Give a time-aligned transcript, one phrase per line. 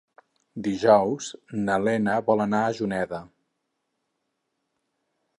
[0.67, 1.25] Dijous
[1.67, 3.19] na Lena vol anar a Juneda.